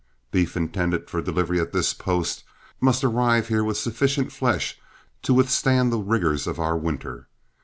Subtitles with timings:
[0.31, 2.43] Beef intended for delivery at this post
[2.79, 4.79] must arrive here with sufficient flesh
[5.21, 7.27] to withstand the rigors of our winter.